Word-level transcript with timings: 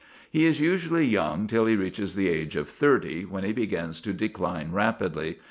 He 0.31 0.45
is 0.45 0.59
usually 0.59 1.05
young 1.05 1.45
till 1.45 1.67
he 1.67 1.75
reaches 1.75 2.15
the 2.15 2.27
age 2.27 2.55
of 2.55 2.67
thirty, 2.67 3.23
when 3.23 3.43
he 3.43 3.53
begins 3.53 4.01
to 4.01 4.13
decline 4.13 4.71
rapidly. 4.71 5.37